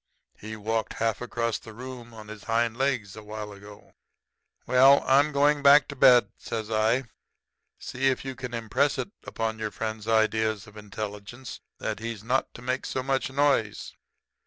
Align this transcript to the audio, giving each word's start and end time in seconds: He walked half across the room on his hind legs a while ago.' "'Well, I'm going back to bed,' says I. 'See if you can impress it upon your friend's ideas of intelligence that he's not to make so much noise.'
He 0.39 0.55
walked 0.55 0.93
half 0.93 1.21
across 1.21 1.59
the 1.59 1.75
room 1.75 2.11
on 2.11 2.27
his 2.27 2.45
hind 2.45 2.75
legs 2.75 3.15
a 3.15 3.21
while 3.21 3.51
ago.' 3.51 3.93
"'Well, 4.65 5.03
I'm 5.05 5.31
going 5.31 5.61
back 5.61 5.87
to 5.89 5.95
bed,' 5.95 6.31
says 6.39 6.71
I. 6.71 7.03
'See 7.77 8.07
if 8.07 8.25
you 8.25 8.33
can 8.33 8.55
impress 8.55 8.97
it 8.97 9.11
upon 9.25 9.59
your 9.59 9.69
friend's 9.69 10.07
ideas 10.07 10.65
of 10.65 10.75
intelligence 10.75 11.59
that 11.77 11.99
he's 11.99 12.23
not 12.23 12.51
to 12.55 12.63
make 12.63 12.87
so 12.87 13.03
much 13.03 13.29
noise.' 13.29 13.93